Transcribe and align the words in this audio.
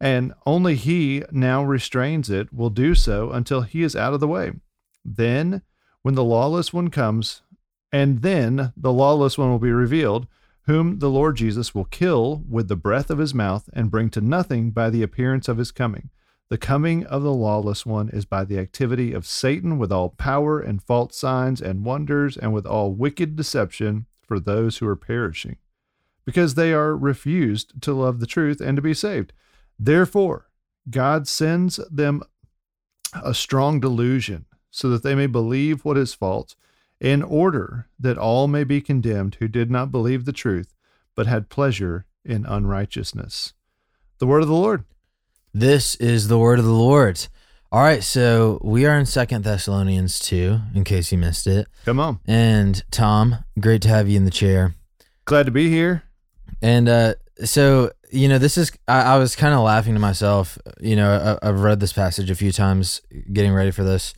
and 0.00 0.32
only 0.46 0.76
he 0.76 1.22
now 1.30 1.62
restrains 1.62 2.30
it 2.30 2.52
will 2.52 2.70
do 2.70 2.94
so 2.94 3.30
until 3.30 3.62
he 3.62 3.82
is 3.82 3.94
out 3.94 4.14
of 4.14 4.20
the 4.20 4.28
way. 4.28 4.52
Then, 5.04 5.62
when 6.02 6.14
the 6.14 6.24
lawless 6.24 6.72
one 6.72 6.88
comes, 6.88 7.42
and 7.92 8.22
then 8.22 8.72
the 8.76 8.92
lawless 8.92 9.36
one 9.36 9.50
will 9.50 9.58
be 9.58 9.72
revealed, 9.72 10.26
whom 10.62 11.00
the 11.00 11.10
Lord 11.10 11.36
Jesus 11.36 11.74
will 11.74 11.84
kill 11.84 12.44
with 12.48 12.68
the 12.68 12.76
breath 12.76 13.10
of 13.10 13.18
his 13.18 13.34
mouth 13.34 13.68
and 13.72 13.90
bring 13.90 14.08
to 14.10 14.20
nothing 14.20 14.70
by 14.70 14.88
the 14.88 15.02
appearance 15.02 15.48
of 15.48 15.58
his 15.58 15.72
coming. 15.72 16.10
The 16.48 16.58
coming 16.58 17.04
of 17.06 17.22
the 17.22 17.32
lawless 17.32 17.84
one 17.84 18.08
is 18.08 18.24
by 18.24 18.44
the 18.44 18.58
activity 18.58 19.12
of 19.12 19.26
Satan 19.26 19.78
with 19.78 19.92
all 19.92 20.10
power 20.10 20.60
and 20.60 20.82
false 20.82 21.16
signs 21.16 21.60
and 21.60 21.84
wonders 21.84 22.36
and 22.36 22.52
with 22.52 22.66
all 22.66 22.92
wicked 22.92 23.36
deception 23.36 24.06
for 24.22 24.40
those 24.40 24.78
who 24.78 24.86
are 24.86 24.96
perishing, 24.96 25.56
because 26.24 26.54
they 26.54 26.72
are 26.72 26.96
refused 26.96 27.80
to 27.82 27.92
love 27.92 28.20
the 28.20 28.26
truth 28.26 28.60
and 28.60 28.76
to 28.76 28.82
be 28.82 28.94
saved. 28.94 29.32
Therefore, 29.82 30.46
God 30.90 31.26
sends 31.26 31.76
them 31.90 32.22
a 33.14 33.32
strong 33.32 33.80
delusion 33.80 34.44
so 34.70 34.90
that 34.90 35.02
they 35.02 35.14
may 35.14 35.26
believe 35.26 35.86
what 35.86 35.96
is 35.96 36.12
false, 36.12 36.54
in 37.00 37.22
order 37.22 37.88
that 37.98 38.18
all 38.18 38.46
may 38.46 38.62
be 38.62 38.82
condemned 38.82 39.36
who 39.40 39.48
did 39.48 39.70
not 39.70 39.90
believe 39.90 40.26
the 40.26 40.32
truth, 40.32 40.74
but 41.16 41.26
had 41.26 41.48
pleasure 41.48 42.04
in 42.26 42.44
unrighteousness. 42.44 43.54
The 44.18 44.26
word 44.26 44.42
of 44.42 44.48
the 44.48 44.54
Lord. 44.54 44.84
This 45.54 45.94
is 45.94 46.28
the 46.28 46.38
word 46.38 46.58
of 46.58 46.66
the 46.66 46.70
Lord. 46.72 47.26
All 47.72 47.82
right, 47.82 48.04
so 48.04 48.60
we 48.62 48.84
are 48.84 48.98
in 48.98 49.06
Second 49.06 49.44
Thessalonians 49.44 50.18
2, 50.18 50.60
in 50.74 50.84
case 50.84 51.10
you 51.10 51.16
missed 51.16 51.46
it. 51.46 51.66
Come 51.86 51.98
on. 51.98 52.20
And 52.26 52.84
Tom, 52.90 53.44
great 53.58 53.80
to 53.82 53.88
have 53.88 54.08
you 54.08 54.18
in 54.18 54.26
the 54.26 54.30
chair. 54.30 54.74
Glad 55.24 55.46
to 55.46 55.52
be 55.52 55.70
here. 55.70 56.02
And 56.60 56.88
uh, 56.88 57.14
so 57.44 57.92
you 58.12 58.28
know 58.28 58.38
this 58.38 58.58
is 58.58 58.72
i, 58.88 59.14
I 59.14 59.18
was 59.18 59.36
kind 59.36 59.54
of 59.54 59.60
laughing 59.60 59.94
to 59.94 60.00
myself 60.00 60.58
you 60.80 60.96
know 60.96 61.38
I, 61.42 61.46
have 61.46 61.60
read 61.60 61.80
this 61.80 61.92
passage 61.92 62.30
a 62.30 62.34
few 62.34 62.52
times 62.52 63.00
getting 63.32 63.52
ready 63.52 63.70
for 63.70 63.84
this. 63.84 64.14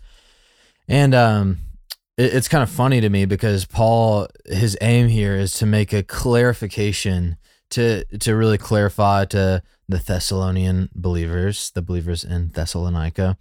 And 0.88 1.14
um 1.14 1.58
it, 2.16 2.34
it's 2.34 2.48
kind 2.48 2.62
of 2.62 2.70
funny 2.70 3.00
to 3.00 3.08
me 3.08 3.24
because 3.24 3.64
paul 3.64 4.28
his 4.46 4.76
aim 4.80 5.08
here 5.08 5.36
is 5.36 5.54
to 5.58 5.66
make 5.66 5.92
a 5.92 6.02
clarification 6.02 7.36
to 7.70 8.04
to 8.18 8.34
really 8.34 8.58
clarify 8.58 9.24
to 9.26 9.62
the 9.88 9.98
thessalonian 9.98 10.88
believers 10.94 11.70
the 11.70 11.82
believers 11.82 12.24
in 12.24 12.50
thessalonica 12.50 13.36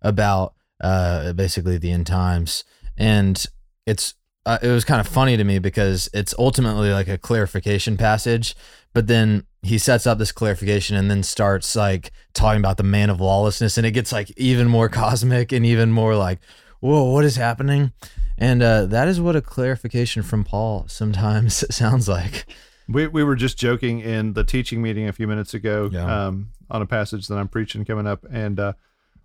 about 0.00 0.54
uh 0.82 1.32
basically 1.32 1.78
the 1.78 1.92
end 1.92 2.06
times. 2.06 2.64
And 2.96 3.44
it's 3.86 4.14
uh, 4.46 4.58
it 4.62 4.68
was 4.68 4.84
kind 4.84 5.00
of 5.00 5.06
funny 5.06 5.36
to 5.36 5.44
me 5.44 5.58
because 5.58 6.08
it's 6.12 6.34
ultimately 6.38 6.90
like 6.92 7.08
a 7.08 7.18
clarification 7.18 7.96
passage 7.96 8.54
but 8.92 9.06
then 9.06 9.44
he 9.62 9.78
sets 9.78 10.06
up 10.06 10.18
this 10.18 10.32
clarification 10.32 10.96
and 10.96 11.10
then 11.10 11.22
starts 11.22 11.76
like 11.76 12.10
talking 12.34 12.58
about 12.60 12.76
the 12.76 12.82
man 12.82 13.08
of 13.10 13.20
lawlessness 13.20 13.78
and 13.78 13.86
it 13.86 13.92
gets 13.92 14.12
like 14.12 14.30
even 14.36 14.68
more 14.68 14.88
cosmic 15.02 15.52
and 15.52 15.64
even 15.64 15.90
more 15.92 16.14
like 16.16 16.38
whoa 16.80 17.04
what 17.12 17.24
is 17.24 17.36
happening? 17.36 17.92
And 18.38 18.60
uh, 18.60 18.86
that 18.86 19.06
is 19.06 19.20
what 19.20 19.36
a 19.36 19.40
clarification 19.40 20.22
from 20.24 20.42
paul 20.42 20.86
sometimes 20.88 21.64
sounds 21.74 22.08
like. 22.08 22.46
We, 22.88 23.06
we 23.06 23.22
were 23.22 23.36
just 23.36 23.56
joking 23.56 24.00
in 24.00 24.32
the 24.32 24.42
teaching 24.42 24.82
meeting 24.82 25.06
a 25.08 25.12
few 25.12 25.28
minutes 25.28 25.54
ago 25.54 25.88
Yeah. 25.92 26.26
um, 26.26 26.48
on 26.68 26.82
a 26.82 26.86
passage 26.86 27.28
that 27.28 27.36
i'm 27.36 27.46
preaching 27.48 27.84
coming 27.84 28.06
up 28.08 28.26
and 28.30 28.58
uh, 28.58 28.72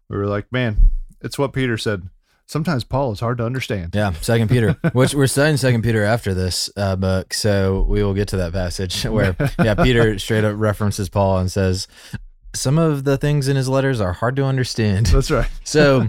we 0.10 0.18
were 0.18 0.28
like 0.28 0.52
man 0.52 0.92
it's 1.22 1.40
what 1.40 1.52
peter 1.54 1.78
said 1.80 2.08
sometimes 2.48 2.84
paul 2.84 3.12
is 3.12 3.20
hard 3.20 3.38
to 3.38 3.46
understand. 3.46 3.94
Yeah 3.94 4.12
second 4.22 4.50
peter 4.50 4.78
which 4.94 5.14
we're 5.14 5.28
studying 5.28 5.58
second 5.58 5.82
peter 5.84 6.04
after 6.04 6.34
this 6.34 6.70
uh, 6.78 6.96
book 6.96 7.34
so 7.34 7.86
we 7.90 8.04
will 8.04 8.14
get 8.14 8.28
to 8.30 8.38
that 8.38 8.54
passage 8.54 9.04
where 9.16 9.36
yeah 9.64 9.76
peter 9.76 10.18
straight 10.26 10.44
up 10.44 10.56
references 10.58 11.10
paul 11.10 11.38
and 11.38 11.52
says 11.52 11.88
some 12.56 12.78
of 12.80 13.04
the 13.04 13.18
things 13.18 13.48
in 13.48 13.56
his 13.56 13.70
letters 13.70 14.02
are 14.02 14.14
hard 14.14 14.36
to 14.38 14.44
understand. 14.44 15.08
That's 15.08 15.30
right. 15.30 15.50
So 15.64 16.08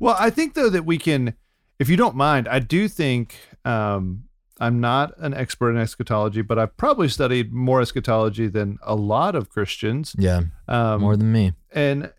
Well, 0.00 0.16
I 0.18 0.30
think 0.30 0.54
though 0.54 0.70
that 0.70 0.86
we 0.86 0.96
can, 0.96 1.34
if 1.78 1.90
you 1.90 1.98
don't 1.98 2.14
mind, 2.16 2.48
I 2.48 2.60
do 2.60 2.88
think 2.88 3.36
um, 3.66 4.24
I'm 4.58 4.80
not 4.80 5.12
an 5.18 5.34
expert 5.34 5.70
in 5.72 5.76
eschatology, 5.76 6.40
but 6.40 6.58
I've 6.58 6.74
probably 6.78 7.08
studied 7.08 7.52
more 7.52 7.82
eschatology 7.82 8.46
than 8.46 8.78
a 8.82 8.94
lot 8.94 9.34
of 9.34 9.50
Christians. 9.50 10.14
yeah 10.18 10.42
Um, 10.66 11.02
more 11.02 11.16
than 11.16 11.30
me. 11.30 11.52
and 11.72 12.10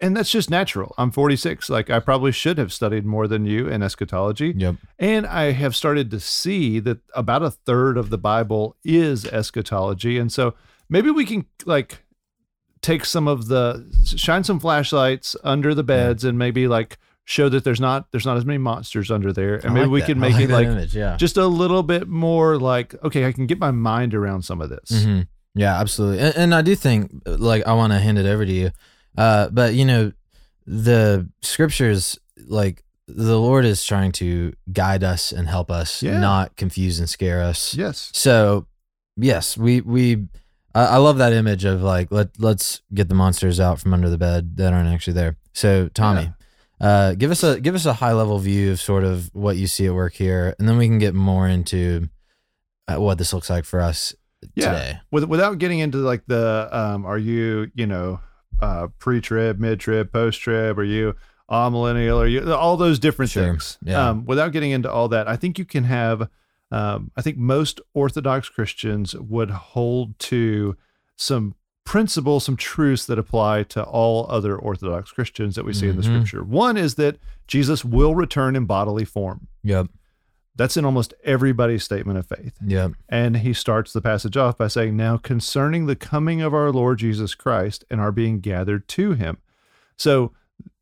and 0.00 0.16
that's 0.16 0.30
just 0.30 0.50
natural. 0.50 0.94
I'm 0.98 1.10
46. 1.10 1.70
Like 1.70 1.88
I 1.90 2.00
probably 2.00 2.32
should 2.32 2.58
have 2.58 2.72
studied 2.72 3.04
more 3.06 3.26
than 3.26 3.46
you 3.46 3.68
in 3.68 3.82
eschatology. 3.82 4.52
yep 4.56 4.76
And 4.98 5.26
I 5.26 5.52
have 5.52 5.74
started 5.74 6.10
to 6.10 6.20
see 6.20 6.80
that 6.80 6.98
about 7.14 7.42
a 7.42 7.50
third 7.50 7.96
of 7.96 8.10
the 8.10 8.18
Bible 8.18 8.76
is 8.84 9.24
eschatology. 9.26 10.18
And 10.18 10.30
so 10.30 10.54
maybe 10.88 11.10
we 11.10 11.24
can 11.24 11.46
like 11.64 12.02
take 12.82 13.04
some 13.04 13.26
of 13.26 13.48
the 13.48 13.86
shine 14.16 14.44
some 14.44 14.60
flashlights 14.60 15.34
under 15.42 15.74
the 15.74 15.82
beds 15.82 16.24
and 16.24 16.38
maybe 16.38 16.68
like 16.68 16.98
show 17.24 17.48
that 17.48 17.64
there's 17.64 17.80
not 17.80 18.12
there's 18.12 18.26
not 18.26 18.36
as 18.36 18.44
many 18.44 18.58
monsters 18.58 19.10
under 19.10 19.32
there. 19.32 19.56
And 19.56 19.70
I 19.70 19.74
maybe 19.74 19.86
like 19.86 19.92
we 19.92 20.00
that. 20.00 20.06
can 20.06 20.20
make 20.20 20.38
it 20.38 20.50
like 20.50 20.68
image, 20.68 20.94
yeah 20.94 21.16
just 21.16 21.36
a 21.36 21.46
little 21.46 21.82
bit 21.82 22.06
more 22.06 22.58
like, 22.58 22.94
okay, 23.02 23.26
I 23.26 23.32
can 23.32 23.46
get 23.46 23.58
my 23.58 23.70
mind 23.72 24.14
around 24.14 24.42
some 24.42 24.60
of 24.60 24.68
this. 24.68 25.04
hmm 25.04 25.22
Yeah, 25.54 25.80
absolutely. 25.80 26.20
And, 26.20 26.36
and 26.36 26.54
I 26.54 26.60
do 26.62 26.74
think, 26.76 27.10
like, 27.26 27.66
I 27.66 27.72
want 27.72 27.92
to 27.94 27.98
hand 27.98 28.18
it 28.18 28.26
over 28.26 28.44
to 28.44 28.52
you. 28.52 28.70
Uh, 29.16 29.48
but 29.50 29.74
you 29.74 29.84
know, 29.84 30.12
the 30.66 31.28
scriptures, 31.42 32.18
like, 32.46 32.82
the 33.08 33.38
Lord 33.38 33.64
is 33.64 33.84
trying 33.84 34.12
to 34.12 34.52
guide 34.72 35.04
us 35.04 35.30
and 35.32 35.48
help 35.48 35.70
us, 35.70 36.02
Yeah. 36.02 36.18
not 36.18 36.56
confuse 36.56 36.98
and 36.98 37.08
scare 37.08 37.40
us. 37.40 37.74
Yes. 37.74 38.10
So, 38.14 38.66
yes, 39.16 39.56
we 39.56 39.80
we. 39.80 40.26
I 40.74 40.84
I 40.84 40.96
love 40.96 41.18
that 41.18 41.32
image 41.32 41.64
of 41.64 41.82
like 41.82 42.10
let 42.10 42.30
let's 42.38 42.82
get 42.92 43.08
the 43.08 43.14
monsters 43.14 43.60
out 43.60 43.78
from 43.80 43.94
under 43.94 44.10
the 44.10 44.18
bed 44.18 44.56
that 44.56 44.72
aren't 44.72 44.88
actually 44.88 45.14
there. 45.14 45.36
So 45.54 45.88
Tommy, 45.88 46.32
uh, 46.80 47.14
give 47.14 47.30
us 47.30 47.42
a 47.44 47.60
give 47.60 47.74
us 47.74 47.86
a 47.86 47.94
high 47.94 48.12
level 48.12 48.38
view 48.38 48.72
of 48.72 48.80
sort 48.80 49.04
of 49.04 49.30
what 49.32 49.56
you 49.56 49.66
see 49.68 49.86
at 49.86 49.94
work 49.94 50.14
here, 50.14 50.54
and 50.58 50.68
then 50.68 50.76
we 50.76 50.86
can 50.86 50.98
get 50.98 51.14
more 51.14 51.46
into 51.48 52.08
uh, 52.88 53.00
what 53.00 53.18
this 53.18 53.32
looks 53.32 53.48
like 53.48 53.64
for 53.64 53.80
us 53.80 54.14
Yeah. 54.54 54.72
today. 54.72 54.98
With, 55.10 55.24
without 55.24 55.58
getting 55.58 55.78
into 55.78 55.98
like 55.98 56.24
the 56.26 56.68
um 56.72 57.06
are 57.06 57.16
you, 57.18 57.70
you 57.74 57.86
know, 57.86 58.20
uh 58.60 58.88
pre-trib, 58.98 59.58
mid-trib, 59.58 60.12
post-trib, 60.12 60.78
are 60.78 60.84
you 60.84 61.14
amillennial, 61.50 62.18
are 62.18 62.26
you 62.26 62.52
all 62.52 62.76
those 62.76 62.98
different 62.98 63.30
Sure. 63.30 63.44
things. 63.44 63.78
Yeah. 63.82 64.08
Um 64.10 64.24
without 64.26 64.52
getting 64.52 64.70
into 64.70 64.90
all 64.90 65.08
that, 65.08 65.28
I 65.28 65.36
think 65.36 65.58
you 65.58 65.64
can 65.64 65.84
have 65.84 66.28
um 66.70 67.10
I 67.16 67.22
think 67.22 67.36
most 67.36 67.80
orthodox 67.94 68.48
Christians 68.48 69.14
would 69.14 69.50
hold 69.50 70.18
to 70.20 70.76
some 71.16 71.54
principles, 71.84 72.44
some 72.44 72.56
truths 72.56 73.06
that 73.06 73.16
apply 73.18 73.62
to 73.62 73.82
all 73.84 74.26
other 74.28 74.56
orthodox 74.58 75.12
Christians 75.12 75.54
that 75.54 75.64
we 75.64 75.72
see 75.72 75.88
in 75.88 75.94
the 75.96 76.02
Mhm. 76.02 76.06
scripture. 76.06 76.42
One 76.42 76.76
is 76.76 76.96
that 76.96 77.16
Jesus 77.46 77.84
will 77.84 78.16
return 78.16 78.56
in 78.56 78.64
bodily 78.64 79.04
form. 79.04 79.46
Yep. 79.62 79.86
That's 80.56 80.76
in 80.76 80.84
almost 80.84 81.12
everybody's 81.22 81.84
statement 81.84 82.18
of 82.18 82.26
faith. 82.26 82.56
Yep. 82.66 82.92
And 83.08 83.38
he 83.38 83.52
starts 83.52 83.92
the 83.92 84.00
passage 84.00 84.36
off 84.36 84.56
by 84.56 84.68
saying, 84.68 84.96
Now 84.96 85.18
concerning 85.18 85.86
the 85.86 85.96
coming 85.96 86.40
of 86.40 86.54
our 86.54 86.72
Lord 86.72 86.98
Jesus 86.98 87.34
Christ 87.34 87.84
and 87.90 88.00
our 88.00 88.10
being 88.10 88.40
gathered 88.40 88.88
to 88.88 89.12
him. 89.12 89.38
So 89.96 90.32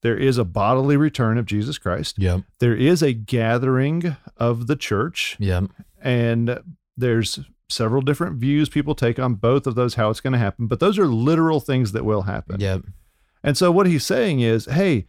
there 0.03 0.17
is 0.17 0.39
a 0.39 0.45
bodily 0.45 0.97
return 0.97 1.39
of 1.39 1.47
Jesus 1.47 1.79
Christ. 1.79 2.19
Yep. 2.19 2.43
There 2.61 2.77
is 2.77 3.03
a 3.03 3.13
gathering 3.13 4.17
of 4.37 4.67
the 4.67 4.77
church. 4.77 5.37
Yep. 5.41 5.65
And 6.01 6.61
there's 6.97 7.41
several 7.69 8.03
different 8.03 8.37
views 8.37 8.69
people 8.69 8.95
take 8.95 9.19
on 9.19 9.35
both 9.35 9.67
of 9.67 9.75
those, 9.75 9.95
how 9.95 10.11
it's 10.11 10.21
going 10.21 10.35
to 10.35 10.39
happen. 10.39 10.67
But 10.67 10.81
those 10.81 10.99
are 10.99 11.07
literal 11.07 11.61
things 11.61 11.93
that 11.93 12.05
will 12.05 12.23
happen. 12.23 12.61
Yep. 12.61 12.83
And 13.43 13.57
so 13.57 13.73
what 13.73 13.87
he's 13.87 14.07
saying 14.07 14.41
is, 14.41 14.67
hey, 14.67 15.07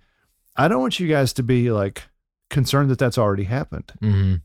I 0.55 0.67
don't 0.67 0.81
want 0.81 0.99
you 0.99 1.07
guys 1.07 1.33
to 1.33 1.43
be 1.43 1.71
like 1.71 2.03
concerned 2.49 2.89
that 2.89 2.99
that's 2.99 3.17
already 3.17 3.43
happened. 3.43 3.91
hmm 3.99 4.35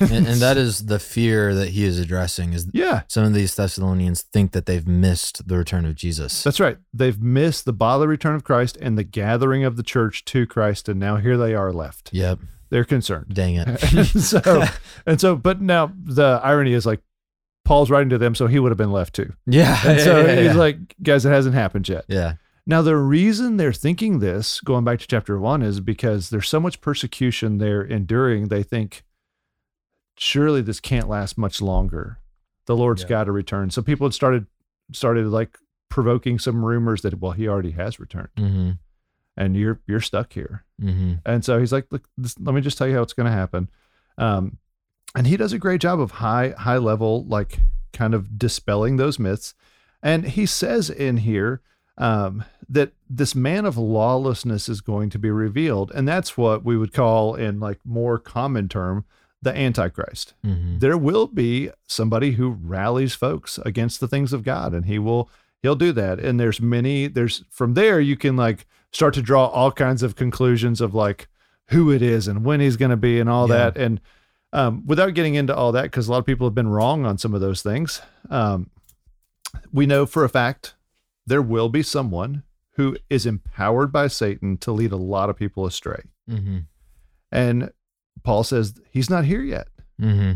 and, 0.00 0.26
and 0.26 0.40
that 0.40 0.56
is 0.56 0.86
the 0.86 0.98
fear 0.98 1.54
that 1.54 1.70
he 1.70 1.84
is 1.84 1.98
addressing. 1.98 2.52
Is 2.52 2.68
yeah, 2.72 3.02
some 3.08 3.24
of 3.24 3.34
these 3.34 3.54
Thessalonians 3.54 4.22
think 4.22 4.52
that 4.52 4.66
they've 4.66 4.86
missed 4.86 5.46
the 5.48 5.56
return 5.56 5.84
of 5.84 5.94
Jesus. 5.94 6.42
that's 6.42 6.60
right. 6.60 6.78
They've 6.92 7.20
missed 7.20 7.64
the 7.64 7.72
bodily 7.72 8.06
return 8.06 8.34
of 8.34 8.44
Christ 8.44 8.76
and 8.80 8.96
the 8.96 9.04
gathering 9.04 9.64
of 9.64 9.76
the 9.76 9.82
church 9.82 10.24
to 10.26 10.46
Christ, 10.46 10.88
and 10.88 10.98
now 10.98 11.16
here 11.16 11.36
they 11.36 11.54
are 11.54 11.72
left. 11.72 12.10
Yep. 12.12 12.38
They're 12.70 12.84
concerned. 12.84 13.34
Dang 13.34 13.54
it. 13.54 13.92
and 13.92 14.06
so, 14.22 14.64
and 15.06 15.20
so, 15.20 15.36
but 15.36 15.60
now 15.60 15.92
the 16.04 16.40
irony 16.42 16.72
is 16.74 16.84
like 16.84 17.00
Paul's 17.64 17.90
writing 17.90 18.10
to 18.10 18.18
them, 18.18 18.34
so 18.34 18.46
he 18.46 18.58
would 18.58 18.70
have 18.70 18.78
been 18.78 18.92
left 18.92 19.14
too. 19.14 19.32
yeah. 19.46 19.80
And 19.86 20.00
so 20.00 20.20
yeah, 20.22 20.26
yeah, 20.26 20.36
he's 20.36 20.44
yeah. 20.46 20.54
like, 20.54 20.94
guys, 21.02 21.24
it 21.24 21.30
hasn't 21.30 21.54
happened 21.54 21.88
yet. 21.88 22.04
yeah. 22.08 22.34
Now, 22.66 22.82
the 22.82 22.96
reason 22.98 23.56
they're 23.56 23.72
thinking 23.72 24.18
this, 24.18 24.60
going 24.60 24.84
back 24.84 24.98
to 24.98 25.06
chapter 25.06 25.38
one, 25.40 25.62
is 25.62 25.80
because 25.80 26.28
there's 26.28 26.50
so 26.50 26.60
much 26.60 26.82
persecution 26.82 27.56
they're 27.56 27.80
enduring. 27.82 28.48
They 28.48 28.62
think, 28.62 29.04
surely 30.18 30.60
this 30.62 30.80
can't 30.80 31.08
last 31.08 31.38
much 31.38 31.60
longer. 31.62 32.18
The 32.66 32.76
Lord's 32.76 33.02
Yeah. 33.02 33.08
got 33.08 33.24
to 33.24 33.32
return. 33.32 33.70
So 33.70 33.80
people 33.82 34.06
had 34.06 34.14
started 34.14 34.46
started 34.92 35.26
like 35.26 35.58
provoking 35.88 36.38
some 36.38 36.64
rumors 36.64 37.02
that 37.02 37.18
well, 37.20 37.32
he 37.32 37.48
already 37.48 37.70
has 37.72 37.98
returned, 38.00 38.28
Mm-hmm. 38.36 38.70
and 39.36 39.56
you're 39.56 39.80
you're 39.86 40.00
stuck 40.00 40.32
here. 40.32 40.64
Mm-hmm. 40.82 41.14
And 41.24 41.44
so 41.44 41.58
he's 41.58 41.72
like, 41.72 41.86
look, 41.90 42.04
this, 42.16 42.38
let 42.38 42.54
me 42.54 42.60
just 42.60 42.76
tell 42.78 42.86
you 42.88 42.94
how 42.94 43.02
it's 43.02 43.12
going 43.14 43.26
to 43.26 43.32
happen. 43.32 43.68
Um, 44.18 44.58
and 45.14 45.26
he 45.26 45.36
does 45.36 45.52
a 45.52 45.58
great 45.58 45.80
job 45.80 46.00
of 46.00 46.10
high 46.12 46.54
high 46.58 46.78
level 46.78 47.24
like 47.24 47.60
kind 47.92 48.14
of 48.14 48.38
dispelling 48.38 48.96
those 48.96 49.18
myths. 49.18 49.54
And 50.02 50.24
he 50.26 50.46
says 50.46 50.90
in 50.90 51.18
here 51.18 51.60
um, 51.96 52.44
that 52.68 52.92
this 53.10 53.34
man 53.34 53.64
of 53.66 53.76
lawlessness 53.76 54.68
is 54.68 54.80
going 54.80 55.10
to 55.10 55.18
be 55.18 55.30
revealed, 55.30 55.90
and 55.94 56.06
that's 56.06 56.36
what 56.36 56.64
we 56.64 56.76
would 56.76 56.92
call, 56.92 57.34
in 57.34 57.58
like 57.58 57.80
more 57.84 58.18
common 58.18 58.68
term, 58.68 59.04
the 59.42 59.56
Antichrist. 59.56 60.34
Mm-hmm. 60.44 60.78
There 60.78 60.98
will 60.98 61.26
be 61.26 61.70
somebody 61.86 62.32
who 62.32 62.50
rallies 62.50 63.14
folks 63.14 63.58
against 63.64 64.00
the 64.00 64.08
things 64.08 64.32
of 64.32 64.42
God, 64.42 64.74
and 64.74 64.86
he 64.86 64.98
will 64.98 65.30
he'll 65.62 65.76
do 65.76 65.92
that. 65.92 66.18
And 66.18 66.38
there's 66.38 66.60
many 66.60 67.06
there's 67.08 67.44
from 67.50 67.74
there 67.74 68.00
you 68.00 68.16
can 68.16 68.36
like 68.36 68.66
start 68.92 69.14
to 69.14 69.22
draw 69.22 69.46
all 69.46 69.70
kinds 69.70 70.02
of 70.02 70.16
conclusions 70.16 70.80
of 70.80 70.94
like 70.94 71.28
who 71.68 71.90
it 71.92 72.00
is 72.00 72.26
and 72.26 72.44
when 72.44 72.60
he's 72.60 72.76
going 72.76 72.90
to 72.90 72.96
be 72.96 73.20
and 73.20 73.28
all 73.28 73.48
Yeah. 73.48 73.56
that. 73.56 73.76
And 73.76 74.00
um, 74.52 74.82
without 74.86 75.12
getting 75.12 75.34
into 75.34 75.54
all 75.54 75.72
that, 75.72 75.82
because 75.82 76.08
a 76.08 76.10
lot 76.10 76.18
of 76.18 76.26
people 76.26 76.46
have 76.46 76.54
been 76.54 76.68
wrong 76.70 77.04
on 77.04 77.18
some 77.18 77.34
of 77.34 77.42
those 77.42 77.62
things, 77.62 78.00
um, 78.30 78.70
we 79.72 79.84
know 79.84 80.06
for 80.06 80.24
a 80.24 80.28
fact 80.28 80.74
there 81.26 81.42
will 81.42 81.68
be 81.68 81.82
someone 81.82 82.42
who 82.72 82.96
is 83.10 83.26
empowered 83.26 83.92
by 83.92 84.06
Satan 84.06 84.56
to 84.58 84.72
lead 84.72 84.92
a 84.92 84.96
lot 84.96 85.28
of 85.28 85.36
people 85.36 85.66
astray. 85.66 86.00
Mm-hmm. 86.30 86.58
And 87.30 87.70
Paul 88.22 88.44
says 88.44 88.74
he's 88.90 89.10
not 89.10 89.24
here 89.24 89.42
yet. 89.42 89.68
Mm-hmm. 90.00 90.32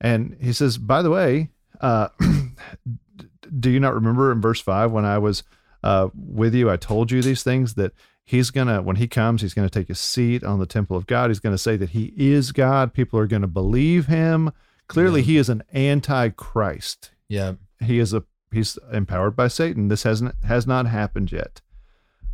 And 0.00 0.36
he 0.40 0.52
says, 0.52 0.78
by 0.78 1.02
the 1.02 1.10
way, 1.10 1.50
uh, 1.80 2.08
do 3.60 3.70
you 3.70 3.80
not 3.80 3.94
remember 3.94 4.32
in 4.32 4.40
verse 4.40 4.60
five 4.60 4.92
when 4.92 5.04
I 5.04 5.18
was 5.18 5.42
uh, 5.82 6.08
with 6.14 6.54
you, 6.54 6.70
I 6.70 6.76
told 6.76 7.10
you 7.10 7.22
these 7.22 7.42
things 7.42 7.74
that 7.74 7.92
he's 8.24 8.50
going 8.50 8.66
to, 8.66 8.82
when 8.82 8.96
he 8.96 9.06
comes, 9.06 9.40
he's 9.42 9.54
going 9.54 9.68
to 9.68 9.78
take 9.80 9.88
a 9.88 9.94
seat 9.94 10.42
on 10.42 10.58
the 10.58 10.66
temple 10.66 10.96
of 10.96 11.06
God. 11.06 11.30
He's 11.30 11.38
going 11.40 11.54
to 11.54 11.58
say 11.58 11.76
that 11.76 11.90
he 11.90 12.12
is 12.16 12.50
God. 12.52 12.92
People 12.92 13.18
are 13.20 13.26
going 13.28 13.42
to 13.42 13.48
believe 13.48 14.06
him. 14.06 14.52
Clearly, 14.88 15.20
Yeah. 15.20 15.26
he 15.26 15.36
is 15.36 15.48
an 15.48 15.62
antichrist. 15.72 17.10
Yeah. 17.28 17.54
He 17.80 17.98
is 17.98 18.12
a, 18.12 18.24
he's 18.50 18.78
empowered 18.92 19.36
by 19.36 19.48
Satan. 19.48 19.88
This 19.88 20.02
hasn't, 20.02 20.34
has 20.44 20.66
not 20.66 20.86
happened 20.86 21.30
yet. 21.32 21.60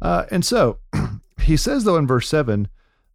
Uh, 0.00 0.24
and 0.30 0.44
so 0.44 0.78
he 1.42 1.56
says, 1.56 1.84
though, 1.84 1.96
in 1.96 2.06
verse 2.06 2.28
seven, 2.28 2.68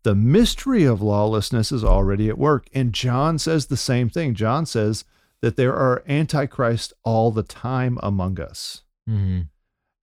the 0.04 0.16
mystery 0.16 0.84
of 0.84 1.02
lawlessness 1.02 1.72
is 1.72 1.84
already 1.84 2.30
at 2.30 2.38
work. 2.38 2.68
And 2.74 2.94
John 2.94 3.38
says 3.38 3.66
the 3.66 3.78
same 3.78 4.10
thing. 4.10 4.36
John 4.36 4.66
says 4.66 5.04
that 5.42 5.56
there 5.56 5.76
are 5.76 6.04
antichrists 6.08 6.94
all 7.04 7.32
the 7.32 7.44
time 7.44 8.00
among 8.02 8.40
us. 8.40 8.84
Mm-hmm. 9.10 9.42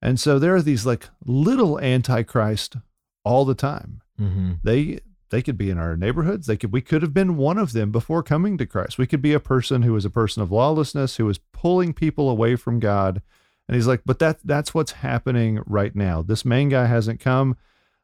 And 0.03 0.21
so 0.21 0.39
there 0.39 0.55
are 0.55 0.63
these 0.63 0.85
like 0.85 1.09
little 1.25 1.81
antichrist 1.81 2.77
all 3.25 3.45
the 3.45 3.55
time. 3.55 4.03
Mm-hmm. 4.21 4.53
They 4.63 5.01
they 5.31 5.43
could 5.43 5.59
be 5.59 5.71
in 5.71 5.79
our 5.79 5.97
neighborhoods. 5.97 6.47
They 6.47 6.57
could 6.57 6.73
we 6.73 6.83
could 6.83 7.03
have 7.03 7.15
been 7.15 7.37
one 7.37 7.59
of 7.59 7.73
them 7.73 7.91
before 7.91 8.23
coming 8.23 8.59
to 8.59 8.67
Christ. 8.67 8.99
We 8.99 9.07
could 9.07 9.23
be 9.23 9.33
a 9.33 9.41
person 9.41 9.83
who 9.83 9.97
is 9.97 10.05
a 10.05 10.11
person 10.11 10.43
of 10.43 10.53
lawlessness 10.53 11.17
who 11.17 11.29
is 11.29 11.39
pulling 11.53 11.95
people 11.95 12.29
away 12.29 12.57
from 12.57 12.79
God. 12.79 13.23
And 13.67 13.75
he's 13.75 13.87
like, 13.87 14.03
but 14.05 14.19
that 14.19 14.39
that's 14.45 14.75
what's 14.75 14.93
happening 14.93 15.61
right 15.67 15.97
now. 15.97 16.21
This 16.23 16.45
main 16.45 16.69
guy 16.69 16.85
hasn't 16.85 17.21
come. 17.21 17.57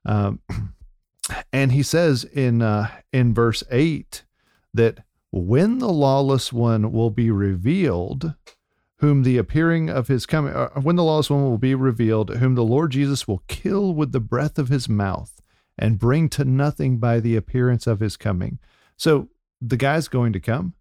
Um, 0.05 0.41
and 1.53 1.73
he 1.73 1.83
says 1.83 2.25
in 2.25 2.63
uh, 2.63 2.89
in 3.13 3.35
verse 3.35 3.63
eight 3.71 4.25
that 4.73 5.01
when 5.31 5.79
the 5.79 5.89
lawless 5.89 6.53
one 6.53 6.93
will 6.93 7.11
be 7.11 7.31
revealed, 7.31 8.35
whom 8.99 9.23
the 9.23 9.39
appearing 9.39 9.89
of 9.89 10.09
his 10.09 10.27
coming, 10.27 10.53
uh, 10.53 10.69
when 10.81 10.97
the 10.97 11.05
lawless 11.05 11.31
one 11.31 11.43
will 11.43 11.59
be 11.59 11.75
revealed, 11.75 12.37
whom 12.37 12.55
the 12.55 12.65
Lord 12.65 12.93
Jesus 12.93 13.27
will 13.27 13.43
kill 13.49 13.95
with 13.95 14.13
the 14.13 14.21
breath 14.21 14.59
of 14.59 14.69
his 14.69 14.89
mouth 14.89 15.41
and 15.79 15.99
bring 15.99 16.29
to 16.31 16.45
nothing 16.45 16.99
by 16.99 17.21
the 17.21 17.37
appearance 17.37 17.87
of 17.87 18.01
his 18.01 18.17
coming. 18.17 18.59
So 18.97 19.29
the 19.61 19.77
guy's 19.77 20.09
going 20.09 20.33
to 20.35 20.41
come, 20.41 20.75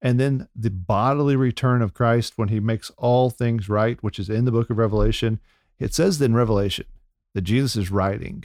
and 0.00 0.20
then 0.20 0.48
the 0.54 0.70
bodily 0.70 1.36
return 1.36 1.82
of 1.82 1.94
Christ 1.94 2.34
when 2.36 2.48
he 2.48 2.60
makes 2.60 2.90
all 2.96 3.30
things 3.30 3.68
right, 3.68 4.02
which 4.02 4.18
is 4.18 4.30
in 4.30 4.44
the 4.44 4.52
book 4.52 4.70
of 4.70 4.78
Revelation. 4.78 5.40
It 5.78 5.94
says 5.94 6.20
in 6.20 6.34
Revelation 6.34 6.86
that 7.34 7.42
Jesus 7.42 7.76
is 7.76 7.90
riding 7.90 8.44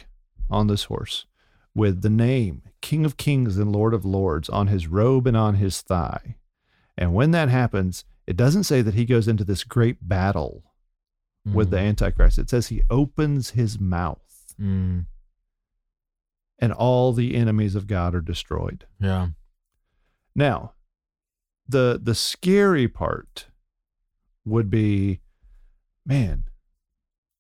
on 0.50 0.68
this 0.68 0.85
horse 0.85 1.25
with 1.73 2.01
the 2.01 2.09
name 2.09 2.63
King 2.81 3.06
of 3.06 3.18
Kings 3.18 3.57
and 3.57 3.71
Lord 3.71 3.94
of 3.94 4.03
Lords 4.06 4.50
on 4.50 4.68
his 4.68 4.88
robe 4.88 5.27
and 5.27 5.38
on 5.38 5.56
his 5.56 5.81
thigh. 5.81 6.35
And 6.97 7.13
when 7.13 7.31
that 7.31 7.50
happens, 7.50 8.03
it 8.27 8.35
doesn't 8.38 8.63
say 8.65 8.81
that 8.81 8.94
he 8.95 9.06
goes 9.06 9.27
into 9.27 9.44
this 9.44 9.63
great 9.63 10.07
battle 10.07 10.63
with 11.45 11.71
the 11.71 11.79
Antichrist. 11.79 12.38
It 12.38 12.50
says 12.50 12.68
he 12.68 12.83
opens 12.89 13.51
his 13.51 13.79
mouth 13.79 14.19
Mm. 14.59 15.06
and 16.59 16.71
all 16.73 17.13
the 17.13 17.35
enemies 17.35 17.73
of 17.73 17.88
God 17.88 18.13
are 18.13 18.21
destroyed. 18.21 18.85
Yeah. 19.00 19.29
Now, 20.35 20.73
the 21.68 22.00
the 22.01 22.13
scary 22.13 22.88
part 22.88 23.47
would 24.45 24.69
be, 24.69 25.21
man, 26.06 26.44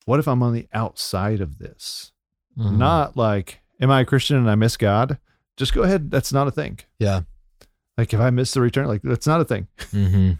what 0.05 0.19
if 0.19 0.27
I'm 0.27 0.41
on 0.41 0.53
the 0.53 0.67
outside 0.73 1.41
of 1.41 1.59
this? 1.59 2.11
Mhm. 2.57 2.77
Not 2.77 3.15
like, 3.17 3.60
am 3.81 3.91
I 3.91 4.01
a 4.01 4.05
Christian 4.05 4.37
and 4.37 4.49
I 4.49 4.55
miss 4.55 4.77
God? 4.77 5.17
Just 5.57 5.73
go 5.73 5.83
ahead. 5.83 6.09
That's 6.11 6.31
not 6.31 6.47
a 6.47 6.51
thing. 6.51 6.79
Yeah. 6.99 7.21
Like 7.97 8.13
if 8.13 8.19
I 8.19 8.29
miss 8.29 8.53
the 8.53 8.61
return, 8.61 8.87
like 8.87 9.01
that's 9.01 9.27
not 9.27 9.41
a 9.41 9.45
thing. 9.45 9.67
Mm-hmm. 9.91 10.31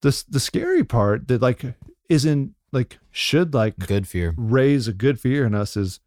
The 0.00 0.24
the 0.28 0.40
scary 0.40 0.82
part 0.84 1.28
that 1.28 1.42
like 1.42 1.62
isn't 2.08 2.54
like 2.72 2.98
should 3.10 3.52
like 3.54 3.78
Good 3.78 4.08
fear. 4.08 4.34
raise 4.36 4.88
a 4.88 4.92
good 4.92 5.20
fear 5.20 5.44
in 5.44 5.54
us 5.54 5.76
is, 5.76 6.00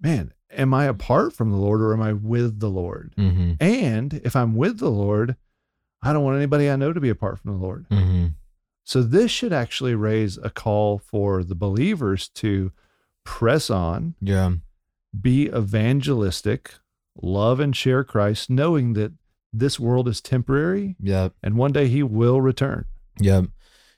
man, 0.00 0.32
am 0.50 0.74
I 0.74 0.84
apart 0.84 1.32
from 1.32 1.50
the 1.50 1.56
Lord 1.56 1.80
or 1.80 1.92
am 1.92 2.02
I 2.02 2.12
with 2.12 2.60
the 2.60 2.68
Lord? 2.68 3.14
Mm-hmm. 3.16 3.54
And 3.60 4.14
if 4.24 4.36
I'm 4.36 4.54
with 4.54 4.78
the 4.78 4.90
Lord, 4.90 5.36
I 6.02 6.12
don't 6.12 6.22
want 6.22 6.36
anybody 6.36 6.70
I 6.70 6.76
know 6.76 6.92
to 6.92 7.00
be 7.00 7.08
apart 7.08 7.40
from 7.40 7.52
the 7.52 7.64
Lord. 7.64 7.88
Mm-hmm. 7.88 8.26
So 8.84 9.02
this 9.02 9.30
should 9.30 9.52
actually 9.54 9.94
raise 9.94 10.36
a 10.36 10.50
call 10.50 10.98
for 10.98 11.42
the 11.42 11.54
believers 11.54 12.28
to 12.36 12.70
press 13.24 13.70
on, 13.70 14.14
Yeah. 14.20 14.52
Be 15.20 15.46
evangelistic, 15.48 16.74
love 17.20 17.60
and 17.60 17.74
share 17.76 18.04
Christ, 18.04 18.50
knowing 18.50 18.94
that 18.94 19.12
this 19.52 19.78
world 19.78 20.08
is 20.08 20.20
temporary 20.20 20.96
Yeah. 21.00 21.28
and 21.42 21.56
one 21.56 21.72
day 21.72 21.88
he 21.88 22.02
will 22.02 22.40
return. 22.40 22.86
Yeah. 23.20 23.42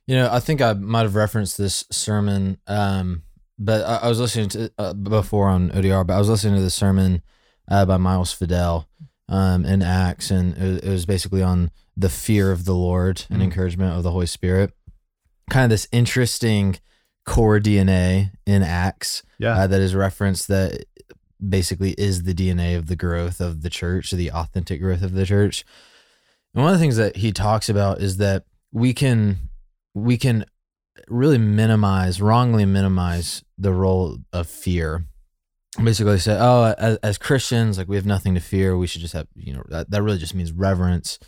You 0.06 0.16
know, 0.16 0.28
I 0.30 0.40
think 0.40 0.60
I 0.60 0.74
might 0.74 1.02
have 1.02 1.14
referenced 1.14 1.56
this 1.58 1.84
sermon, 1.90 2.58
um, 2.66 3.22
but 3.58 3.84
I, 3.84 4.06
I 4.06 4.08
was 4.08 4.20
listening 4.20 4.48
to 4.50 4.70
uh, 4.78 4.92
before 4.92 5.48
on 5.48 5.70
ODR, 5.70 6.06
but 6.06 6.14
I 6.14 6.18
was 6.18 6.28
listening 6.28 6.56
to 6.56 6.60
the 6.62 6.70
sermon 6.70 7.22
uh, 7.68 7.86
by 7.86 7.96
Miles 7.96 8.32
Fidel 8.32 8.88
um, 9.28 9.64
in 9.64 9.82
Acts, 9.82 10.30
and 10.30 10.56
it, 10.56 10.62
was- 10.62 10.78
it 10.80 10.90
was 10.90 11.06
basically 11.06 11.42
on 11.42 11.70
the 11.96 12.10
fear 12.10 12.52
of 12.52 12.66
the 12.66 12.74
Lord 12.74 13.24
and 13.30 13.40
Mhm. 13.40 13.44
encouragement 13.44 13.96
of 13.96 14.02
the 14.02 14.10
Holy 14.12 14.26
Spirit. 14.26 14.74
Kind 15.48 15.64
of 15.64 15.70
this 15.70 15.88
interesting 15.90 16.76
core 17.26 17.58
DNA 17.58 18.30
in 18.46 18.62
Acts 18.62 19.22
Yeah. 19.38 19.56
uh, 19.58 19.66
that 19.66 19.80
is 19.80 19.94
referenced 19.94 20.48
that 20.48 20.84
basically 21.46 21.92
is 21.98 22.22
the 22.22 22.32
DNA 22.34 22.76
of 22.76 22.86
the 22.86 22.96
growth 22.96 23.40
of 23.40 23.62
the 23.62 23.68
church, 23.70 24.10
the 24.12 24.30
authentic 24.30 24.80
growth 24.80 25.02
of 25.02 25.12
the 25.12 25.26
church. 25.26 25.64
And 26.54 26.64
one 26.64 26.72
of 26.72 26.78
the 26.78 26.82
things 26.82 26.96
that 26.96 27.16
he 27.16 27.32
talks 27.32 27.68
about 27.68 28.00
is 28.00 28.16
that 28.16 28.44
we 28.72 28.94
can 28.94 29.38
we 29.94 30.16
can 30.16 30.44
really 31.08 31.38
minimize, 31.38 32.20
wrongly 32.22 32.64
minimize 32.64 33.42
the 33.58 33.72
role 33.72 34.18
of 34.32 34.46
fear. 34.46 35.04
Basically, 35.82 36.18
say, 36.18 36.38
oh, 36.40 36.74
as, 36.78 36.96
as 37.02 37.18
Christians, 37.18 37.76
like 37.76 37.86
we 37.88 37.96
have 37.96 38.06
nothing 38.06 38.34
to 38.34 38.40
fear. 38.40 38.78
We 38.78 38.86
should 38.86 39.02
just 39.02 39.12
have, 39.12 39.26
you 39.34 39.52
know, 39.52 39.62
that, 39.68 39.90
that 39.90 40.02
really 40.02 40.16
just 40.18 40.34
means 40.34 40.52
reverence. 40.52 41.18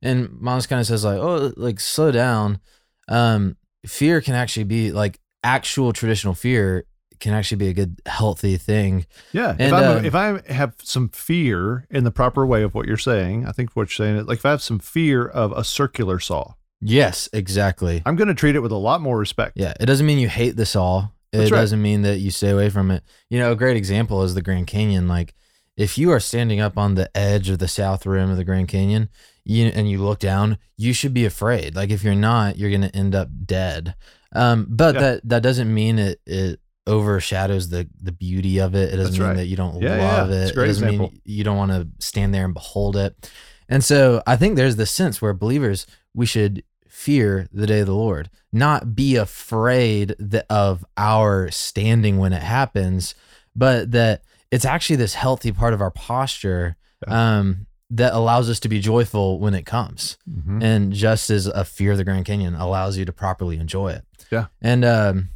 And 0.00 0.30
Miles 0.40 0.68
kind 0.68 0.80
of 0.80 0.86
says, 0.86 1.04
like, 1.04 1.18
oh, 1.18 1.52
like 1.56 1.80
slow 1.80 2.12
down. 2.12 2.60
Um, 3.08 3.56
fear 3.84 4.20
can 4.20 4.34
actually 4.34 4.64
be 4.64 4.92
like 4.92 5.18
actual 5.42 5.92
traditional 5.92 6.34
fear 6.34 6.84
can 7.18 7.34
actually 7.34 7.58
be 7.58 7.68
a 7.68 7.74
good 7.74 8.00
healthy 8.06 8.56
thing. 8.56 9.06
Yeah. 9.32 9.50
And, 9.50 9.60
if, 9.60 9.72
I'm, 9.72 9.98
um, 9.98 10.04
if 10.04 10.14
I 10.14 10.52
have 10.52 10.74
some 10.82 11.10
fear 11.10 11.86
in 11.90 12.04
the 12.04 12.10
proper 12.10 12.46
way 12.46 12.62
of 12.62 12.74
what 12.74 12.86
you're 12.86 12.96
saying, 12.96 13.46
I 13.46 13.52
think 13.52 13.76
what 13.76 13.82
you're 13.82 14.06
saying 14.06 14.16
is 14.16 14.26
like 14.26 14.38
if 14.38 14.46
I 14.46 14.50
have 14.50 14.62
some 14.62 14.78
fear 14.78 15.26
of 15.26 15.52
a 15.52 15.64
circular 15.64 16.18
saw, 16.18 16.54
Yes, 16.80 17.28
exactly. 17.32 18.02
I'm 18.06 18.16
going 18.16 18.28
to 18.28 18.34
treat 18.34 18.56
it 18.56 18.60
with 18.60 18.72
a 18.72 18.76
lot 18.76 19.00
more 19.00 19.18
respect. 19.18 19.52
Yeah, 19.56 19.74
it 19.78 19.86
doesn't 19.86 20.06
mean 20.06 20.18
you 20.18 20.28
hate 20.28 20.56
the 20.56 20.66
saw. 20.66 21.08
It 21.32 21.38
right. 21.38 21.50
doesn't 21.50 21.80
mean 21.80 22.02
that 22.02 22.18
you 22.18 22.30
stay 22.30 22.50
away 22.50 22.70
from 22.70 22.90
it. 22.90 23.04
You 23.28 23.38
know, 23.38 23.52
a 23.52 23.56
great 23.56 23.76
example 23.76 24.22
is 24.22 24.34
the 24.34 24.42
Grand 24.42 24.66
Canyon. 24.66 25.06
Like, 25.06 25.34
if 25.76 25.96
you 25.98 26.10
are 26.10 26.20
standing 26.20 26.60
up 26.60 26.76
on 26.76 26.94
the 26.94 27.10
edge 27.16 27.48
of 27.48 27.58
the 27.58 27.68
south 27.68 28.04
rim 28.06 28.30
of 28.30 28.36
the 28.36 28.44
Grand 28.44 28.68
Canyon, 28.68 29.08
you 29.44 29.66
and 29.74 29.90
you 29.90 29.98
look 29.98 30.18
down, 30.18 30.58
you 30.76 30.92
should 30.92 31.14
be 31.14 31.24
afraid. 31.24 31.74
Like, 31.74 31.90
if 31.90 32.04
you're 32.04 32.14
not, 32.14 32.58
you're 32.58 32.70
going 32.70 32.82
to 32.82 32.94
end 32.96 33.14
up 33.14 33.28
dead. 33.46 33.94
Um, 34.34 34.66
but 34.68 34.94
Yeah. 34.94 35.00
that 35.00 35.28
that 35.28 35.42
doesn't 35.42 35.72
mean 35.72 35.98
it 35.98 36.20
it 36.26 36.60
overshadows 36.86 37.68
the 37.68 37.88
the 38.02 38.12
beauty 38.12 38.58
of 38.58 38.74
it. 38.74 38.92
It 38.92 38.96
doesn't 38.96 39.12
That's 39.12 39.18
mean 39.18 39.28
right. 39.28 39.36
that 39.36 39.46
you 39.46 39.56
don't 39.56 39.80
Yeah, 39.80 39.96
yeah, 39.96 40.02
love 40.22 40.30
it's 40.30 40.50
it. 40.50 40.58
it 40.58 40.66
doesn't 40.66 40.84
example. 40.88 41.10
mean 41.10 41.20
you 41.24 41.44
don't 41.44 41.56
want 41.56 41.72
to 41.72 41.88
stand 42.04 42.34
there 42.34 42.44
and 42.44 42.54
behold 42.54 42.96
it. 42.96 43.30
And 43.68 43.82
so 43.84 44.22
I 44.26 44.36
think 44.36 44.56
there's 44.56 44.76
this 44.76 44.90
sense 44.90 45.22
where 45.22 45.32
believers 45.32 45.86
we 46.14 46.26
should 46.26 46.62
fear 46.88 47.48
the 47.52 47.66
day 47.66 47.80
of 47.80 47.86
the 47.86 47.94
Lord, 47.94 48.28
not 48.52 48.94
be 48.94 49.16
afraid 49.16 50.14
of 50.50 50.84
our 50.96 51.50
standing 51.50 52.18
when 52.18 52.32
it 52.32 52.42
happens, 52.42 53.14
but 53.54 53.92
that 53.92 54.22
it's 54.50 54.64
actually 54.64 54.96
this 54.96 55.14
healthy 55.14 55.52
part 55.52 55.72
of 55.74 55.80
our 55.80 55.90
posture 55.90 56.76
um, 57.06 57.66
that 57.90 58.12
allows 58.12 58.48
us 58.50 58.60
to 58.60 58.68
be 58.68 58.78
joyful 58.80 59.38
when 59.40 59.54
it 59.54 59.64
comes. 59.66 60.16
Mhm. 60.28 60.62
And 60.62 60.92
just 60.92 61.30
as 61.30 61.46
a 61.46 61.64
fear 61.64 61.92
of 61.92 61.98
the 61.98 62.04
Grand 62.04 62.24
Canyon 62.26 62.54
allows 62.54 62.96
you 62.96 63.04
to 63.04 63.12
properly 63.12 63.56
enjoy 63.58 63.92
it. 63.92 64.04
Yeah. 64.30 64.46
And 64.60 64.84
um, 64.84 65.28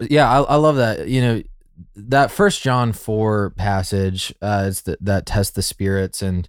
yeah, 0.00 0.28
I, 0.30 0.40
I 0.42 0.54
love 0.56 0.76
that. 0.76 1.08
You 1.08 1.20
know, 1.20 1.42
that 1.94 2.30
First 2.30 2.62
John 2.62 2.92
four 2.92 3.50
passage, 3.50 4.34
uh, 4.42 4.64
it's 4.68 4.82
the, 4.82 4.96
that 5.00 5.26
test 5.26 5.54
the 5.54 5.62
spirits, 5.62 6.22
and 6.22 6.48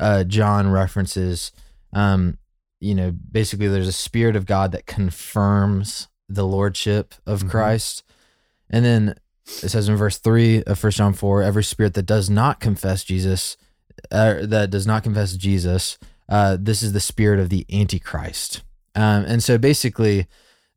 uh, 0.00 0.24
John 0.24 0.70
references, 0.70 1.52
um, 1.92 2.38
you 2.80 2.94
know, 2.94 3.12
basically 3.12 3.68
there's 3.68 3.86
a 3.88 3.92
spirit 3.92 4.34
of 4.34 4.46
God 4.46 4.72
that 4.72 4.86
confirms 4.86 6.08
the 6.28 6.44
lordship 6.46 7.14
of 7.26 7.44
Mhm. 7.44 7.50
Christ, 7.50 8.02
and 8.70 8.84
then 8.84 9.14
it 9.46 9.68
says 9.68 9.88
in 9.88 9.96
verse 9.96 10.18
three 10.18 10.62
of 10.64 10.78
First 10.78 10.98
John 10.98 11.12
four, 11.12 11.42
every 11.42 11.64
spirit 11.64 11.94
that 11.94 12.06
does 12.06 12.30
not 12.30 12.60
confess 12.60 13.04
Jesus, 13.04 13.56
uh, 14.10 14.46
that 14.46 14.70
does 14.70 14.86
not 14.86 15.02
confess 15.02 15.36
Jesus, 15.36 15.98
uh, 16.28 16.56
this 16.60 16.82
is 16.82 16.92
the 16.92 17.00
spirit 17.00 17.38
of 17.38 17.50
the 17.50 17.66
Antichrist. 17.72 18.62
Um, 18.94 19.24
and 19.26 19.42
so 19.42 19.58
basically, 19.58 20.26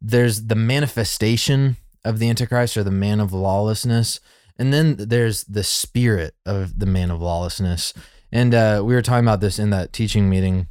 there's 0.01 0.47
the 0.47 0.55
manifestation 0.55 1.77
of 2.03 2.19
the 2.19 2.29
Antichrist 2.29 2.77
or 2.77 2.83
the 2.83 2.91
man 2.91 3.19
of 3.19 3.33
lawlessness, 3.33 4.19
and 4.57 4.73
then 4.73 4.95
there's 4.97 5.43
the 5.43 5.63
spirit 5.63 6.35
of 6.45 6.79
the 6.79 6.85
man 6.85 7.11
of 7.11 7.21
lawlessness. 7.21 7.93
And 8.31 8.53
uh, 8.53 8.81
we 8.83 8.93
were 8.93 9.01
talking 9.01 9.25
about 9.25 9.39
this 9.39 9.59
in 9.59 9.69
that 9.69 9.93
teaching 9.93 10.29
meeting, 10.29 10.67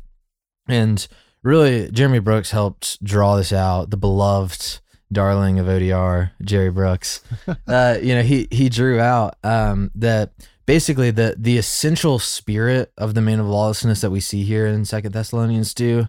and 0.68 1.06
really, 1.42 1.90
Jeremy 1.90 2.18
Brooks 2.18 2.50
helped 2.50 3.02
draw 3.02 3.36
this 3.36 3.52
out. 3.52 3.90
The 3.90 3.96
beloved 3.96 4.80
darling 5.12 5.58
of 5.58 5.66
ODR, 5.66 6.30
Jerry 6.42 6.70
Brooks. 6.70 7.22
uh, 7.66 7.98
you 8.02 8.14
know, 8.14 8.22
he 8.22 8.48
he 8.50 8.68
drew 8.68 9.00
out 9.00 9.36
um, 9.42 9.90
that 9.94 10.32
basically 10.66 11.10
the 11.10 11.34
the 11.38 11.58
essential 11.58 12.18
spirit 12.18 12.92
of 12.98 13.14
the 13.14 13.22
man 13.22 13.40
of 13.40 13.46
lawlessness 13.46 14.00
that 14.00 14.10
we 14.10 14.20
see 14.20 14.42
here 14.42 14.66
in 14.66 14.84
Second 14.84 15.12
Thessalonians 15.12 15.72
two 15.72 16.08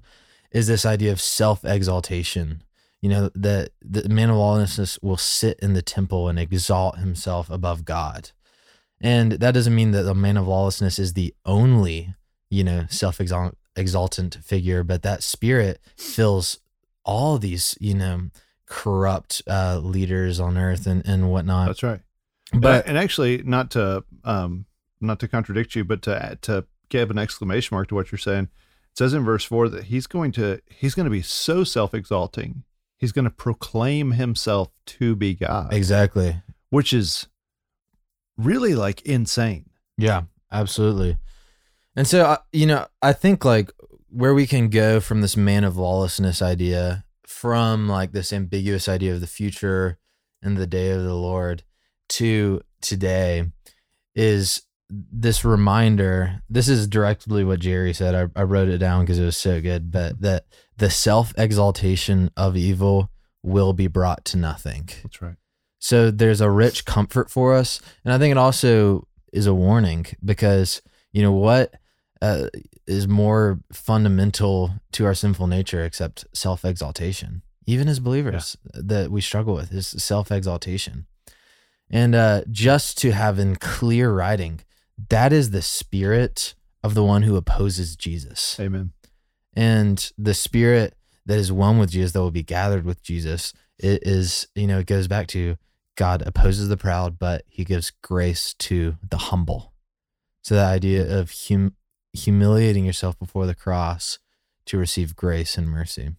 is 0.52 0.68
this 0.68 0.86
idea 0.86 1.12
of 1.12 1.22
self 1.22 1.64
exaltation. 1.64 2.64
You 3.02 3.10
know 3.10 3.30
that 3.36 3.70
the 3.82 4.10
man 4.10 4.32
of 4.32 4.38
lawlessness 4.38 5.00
will 5.02 5.18
sit 5.18 5.60
in 5.60 5.74
the 5.74 5.84
temple 5.84 6.28
and 6.28 6.40
exalt 6.40 6.98
himself 6.98 7.50
above 7.50 7.86
God, 7.86 8.32
and 9.00 9.34
that 9.34 9.54
doesn't 9.54 9.76
mean 9.76 9.92
that 9.92 10.04
the 10.04 10.16
man 10.16 10.36
of 10.36 10.48
lawlessness 10.48 10.98
is 10.98 11.14
the 11.14 11.34
only 11.46 12.16
you 12.50 12.64
know 12.64 12.86
self 12.90 13.22
exaltant 13.76 14.38
figure, 14.44 14.84
but 14.84 15.04
that 15.04 15.22
spirit 15.22 15.80
fills 15.96 16.60
all 17.06 17.38
these 17.38 17.78
you 17.80 17.94
know 17.94 18.30
corrupt 18.68 19.42
uh, 19.48 19.80
leaders 19.80 20.40
on 20.40 20.58
earth 20.58 20.86
and 20.86 21.06
and 21.06 21.32
whatnot. 21.32 21.68
That's 21.68 21.84
right. 21.84 22.02
But 22.52 22.62
But 22.62 22.88
and 22.88 22.98
actually, 22.98 23.42
not 23.44 23.72
to 23.72 24.04
um, 24.24 24.66
not 25.02 25.20
to 25.20 25.28
contradict 25.28 25.76
you, 25.76 25.84
but 25.84 26.02
to 26.04 26.38
to 26.44 26.66
give 26.90 27.10
an 27.10 27.18
exclamation 27.18 27.76
mark 27.76 27.88
to 27.90 27.96
what 27.96 28.12
you're 28.12 28.20
saying, 28.20 28.46
it 28.46 28.98
says 28.98 29.14
in 29.14 29.24
verse 29.24 29.44
four 29.44 29.70
that 29.70 29.86
he's 29.86 30.08
going 30.08 30.32
to 30.34 30.62
he's 30.70 30.96
going 30.96 31.06
to 31.06 31.12
be 31.12 31.22
so 31.22 31.64
self 31.64 31.94
exalting, 31.94 32.64
he's 32.98 33.12
going 33.12 33.26
to 33.26 33.32
proclaim 33.32 34.12
himself 34.12 34.70
to 34.86 35.16
be 35.16 35.34
God, 35.34 35.74
exactly, 35.74 36.42
which 36.70 36.94
is 36.94 37.28
really 38.38 38.76
like 38.76 39.02
insane. 39.02 39.70
Yeah, 39.98 40.24
absolutely. 40.52 41.18
And 41.96 42.08
so, 42.08 42.38
you 42.54 42.68
know, 42.68 42.86
I 43.02 43.12
think 43.12 43.44
like 43.44 43.72
where 44.10 44.34
we 44.34 44.46
can 44.46 44.70
go 44.70 45.00
from 45.00 45.22
this 45.22 45.36
man 45.36 45.64
of 45.64 45.78
lawlessness 45.78 46.42
idea, 46.42 47.04
from 47.38 47.88
like 47.88 48.14
this 48.14 48.34
ambiguous 48.34 48.90
idea 48.90 49.14
of 49.14 49.22
the 49.22 49.28
future 49.28 50.00
and 50.42 50.58
the 50.58 50.66
day 50.66 50.90
of 50.90 51.04
the 51.04 51.14
Lord 51.14 51.64
to 52.10 52.62
today 52.82 53.46
is 54.16 54.64
this 54.90 55.46
reminder. 55.46 56.42
This 56.50 56.68
is 56.68 56.88
directly 56.88 57.44
what 57.44 57.60
Jerry 57.60 57.94
said. 57.94 58.16
I, 58.16 58.40
I 58.40 58.44
wrote 58.44 58.70
it 58.70 58.80
down 58.80 59.04
because 59.04 59.20
it 59.20 59.26
was 59.26 59.38
so 59.38 59.62
good, 59.62 59.92
but 59.92 60.20
that 60.22 60.46
the 60.78 60.90
self 60.90 61.32
exaltation 61.38 62.32
of 62.36 62.58
evil 62.58 63.12
will 63.44 63.74
be 63.74 63.88
brought 63.88 64.26
to 64.26 64.38
nothing. 64.38 64.90
That's 65.04 65.22
right. 65.22 65.36
So 65.78 66.10
there's 66.10 66.42
a 66.42 66.50
rich 66.50 66.86
comfort 66.86 67.30
for 67.30 67.54
us. 67.54 67.80
And 68.04 68.12
I 68.12 68.18
think 68.18 68.32
it 68.32 68.38
also 68.38 69.08
is 69.32 69.46
a 69.46 69.54
warning 69.54 70.08
because, 70.26 70.82
you 71.12 71.22
know, 71.22 71.34
what 71.34 71.76
uh, 72.22 72.48
is 72.86 73.08
more 73.08 73.60
fundamental 73.72 74.72
to 74.94 75.06
our 75.06 75.14
sinful 75.14 75.48
nature 75.48 75.84
except 75.84 76.26
self 76.34 76.66
exaltation? 76.66 77.44
Even 77.66 77.88
as 77.88 78.00
believers, 78.00 78.56
that 78.74 79.12
we 79.12 79.22
struggle 79.22 79.54
with 79.54 79.74
is 79.74 79.88
self 79.88 80.32
exaltation. 80.32 81.06
And 81.90 82.16
uh, 82.16 82.42
just 82.52 82.98
to 83.00 83.12
have 83.12 83.40
in 83.40 83.56
clear 83.56 84.12
writing, 84.12 84.62
that 85.10 85.32
is 85.32 85.52
the 85.52 85.62
spirit 85.62 86.56
of 86.84 86.94
the 86.94 87.04
one 87.04 87.24
who 87.24 87.36
opposes 87.36 87.96
Jesus 87.96 88.58
Amen. 88.60 88.92
and 89.56 90.12
the 90.18 90.34
spirit 90.34 90.96
that 91.26 91.38
is 91.38 91.52
one 91.52 91.78
with 91.78 91.92
Jesus 91.92 92.14
that 92.14 92.22
will 92.22 92.32
be 92.32 92.44
gathered 92.44 92.86
with 92.86 93.02
Jesus 93.04 93.54
it 93.78 94.06
is 94.06 94.48
you 94.56 94.68
know 94.68 94.80
it 94.80 94.88
goes 94.88 95.08
back 95.08 95.28
to 95.28 95.58
God 95.96 96.24
opposes 96.26 96.70
the 96.70 96.78
proud 96.78 97.20
but 97.20 97.44
he 97.48 97.64
gives 97.64 97.92
grace 98.02 98.54
to 98.56 98.98
the 99.08 99.18
humble 99.18 99.74
so 100.42 100.56
the 100.56 100.62
idea 100.62 101.20
of 101.20 101.34
hum- 101.50 101.76
humiliating 102.18 102.86
yourself 102.86 103.18
before 103.20 103.46
the 103.46 103.56
cross 103.56 104.20
to 104.66 104.78
receive 104.78 105.16
grace 105.16 105.58
and 105.58 105.70
mercy 105.70 106.16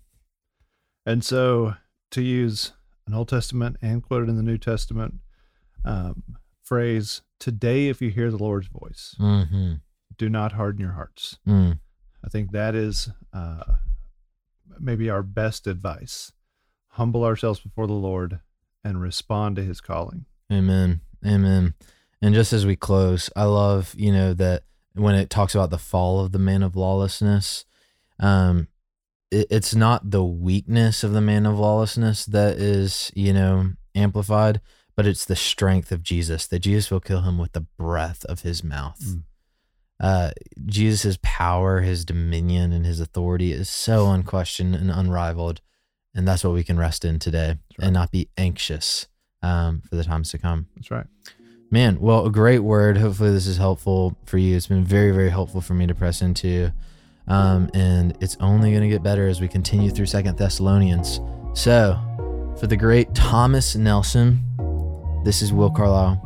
And 1.04 1.24
so, 1.24 1.74
to 2.10 2.22
use 2.22 2.72
an 3.06 3.14
Old 3.14 3.28
Testament 3.28 3.76
and 3.82 4.02
quoted 4.02 4.28
in 4.28 4.36
the 4.36 4.42
New 4.42 4.58
Testament 4.58 5.14
um, 5.84 6.22
phrase, 6.62 7.22
"Today, 7.38 7.88
if 7.88 8.00
you 8.00 8.10
hear 8.10 8.30
the 8.30 8.36
Lord's 8.38 8.68
voice, 8.68 9.14
mm-hmm. 9.18 9.74
do 10.16 10.28
not 10.28 10.52
harden 10.52 10.80
your 10.80 10.92
hearts." 10.92 11.38
mm. 11.46 11.78
I 12.24 12.28
think 12.28 12.50
that 12.50 12.74
is 12.74 13.10
uh, 13.32 13.62
maybe 14.78 15.08
our 15.08 15.22
best 15.22 15.66
advice. 15.66 16.32
Humble 16.92 17.24
ourselves 17.24 17.60
before 17.60 17.86
the 17.86 17.92
Lord 17.92 18.40
and 18.82 19.00
respond 19.00 19.56
to 19.56 19.62
His 19.62 19.80
calling. 19.80 20.24
Amen. 20.52 21.00
Amen. 21.24 21.74
And 22.20 22.34
just 22.34 22.52
as 22.52 22.66
we 22.66 22.74
close, 22.76 23.30
I 23.36 23.44
love, 23.44 23.94
you 23.96 24.12
know, 24.12 24.34
that 24.34 24.64
when 24.98 25.14
it 25.14 25.30
talks 25.30 25.54
about 25.54 25.70
the 25.70 25.78
fall 25.78 26.20
of 26.20 26.32
the 26.32 26.38
man 26.38 26.62
of 26.62 26.76
lawlessness, 26.76 27.64
um, 28.20 28.68
it, 29.30 29.46
it's 29.50 29.74
not 29.74 30.10
the 30.10 30.24
weakness 30.24 31.04
of 31.04 31.12
the 31.12 31.20
man 31.20 31.46
of 31.46 31.58
lawlessness 31.58 32.26
that 32.26 32.56
is, 32.58 33.10
you 33.14 33.32
know, 33.32 33.72
amplified, 33.94 34.60
but 34.96 35.06
it's 35.06 35.24
the 35.24 35.36
strength 35.36 35.92
of 35.92 36.02
Jesus, 36.02 36.46
that 36.46 36.60
Jesus 36.60 36.90
will 36.90 37.00
kill 37.00 37.22
him 37.22 37.38
with 37.38 37.52
the 37.52 37.66
breath 37.78 38.24
of 38.24 38.42
his 38.42 38.64
mouth. 38.64 39.00
Mm. 39.00 39.22
Uh, 40.00 40.30
Jesus' 40.66 41.18
power, 41.22 41.80
his 41.80 42.04
dominion, 42.04 42.72
and 42.72 42.86
his 42.86 43.00
authority 43.00 43.52
is 43.52 43.68
so 43.68 44.10
unquestioned 44.10 44.74
and 44.74 44.90
unrivaled. 44.90 45.60
And 46.14 46.26
that's 46.26 46.42
what 46.42 46.54
we 46.54 46.64
can 46.64 46.78
rest 46.78 47.04
in 47.04 47.18
today 47.18 47.58
right. 47.78 47.86
and 47.86 47.94
not 47.94 48.10
be 48.10 48.28
anxious 48.36 49.08
um, 49.42 49.82
for 49.88 49.96
the 49.96 50.04
times 50.04 50.30
to 50.30 50.38
come. 50.38 50.66
That's 50.76 50.90
right. 50.90 51.06
Man, 51.70 52.00
well, 52.00 52.24
a 52.24 52.30
great 52.30 52.60
word. 52.60 52.96
Hopefully, 52.96 53.30
this 53.30 53.46
is 53.46 53.58
helpful 53.58 54.16
for 54.24 54.38
you. 54.38 54.56
It's 54.56 54.66
been 54.66 54.84
very, 54.84 55.10
very 55.10 55.28
helpful 55.28 55.60
for 55.60 55.74
me 55.74 55.86
to 55.86 55.94
press 55.94 56.22
into. 56.22 56.72
Um, 57.26 57.70
and 57.74 58.16
it's 58.20 58.38
only 58.40 58.70
going 58.70 58.82
to 58.82 58.88
get 58.88 59.02
better 59.02 59.28
as 59.28 59.38
we 59.38 59.48
continue 59.48 59.90
through 59.90 60.06
Second 60.06 60.38
Thessalonians. 60.38 61.20
So, 61.52 62.00
for 62.58 62.68
the 62.68 62.76
great 62.76 63.14
Thomas 63.14 63.76
Nelson, 63.76 64.40
this 65.26 65.42
is 65.42 65.52
Will 65.52 65.70
Carlisle. 65.70 66.22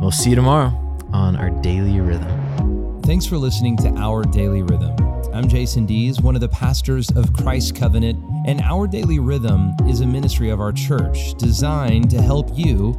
We'll 0.00 0.10
see 0.10 0.30
you 0.30 0.36
tomorrow 0.36 0.68
on 1.12 1.36
our 1.36 1.50
daily 1.50 2.00
rhythm. 2.00 3.02
Thanks 3.02 3.26
for 3.26 3.36
listening 3.36 3.76
to 3.78 3.88
Our 3.96 4.24
Daily 4.24 4.62
Rhythm. 4.62 4.96
I'm 5.34 5.48
Jason 5.48 5.84
Dees, 5.84 6.22
one 6.22 6.34
of 6.34 6.40
the 6.40 6.48
pastors 6.48 7.10
of 7.10 7.34
Christ 7.34 7.76
Covenant, 7.76 8.18
and 8.46 8.62
Our 8.62 8.86
Daily 8.86 9.18
Rhythm 9.18 9.74
is 9.86 10.00
a 10.00 10.06
ministry 10.06 10.48
of 10.48 10.60
our 10.60 10.72
church 10.72 11.34
designed 11.34 12.08
to 12.10 12.22
help 12.22 12.48
you 12.56 12.98